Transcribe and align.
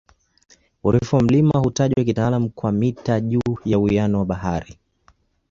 Urefu 0.83 1.15
wa 1.15 1.21
mlima 1.23 1.59
hutajwa 1.59 2.03
kitaalamu 2.03 2.49
kwa 2.49 2.71
"mita 2.71 3.19
juu 3.19 3.57
ya 3.65 3.79
uwiano 3.79 4.19
wa 4.19 4.25
bahari". 4.25 4.77